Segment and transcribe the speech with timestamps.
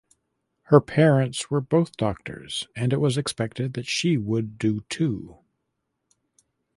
[0.63, 5.37] Her parents were both doctors and it was expected that she would do to.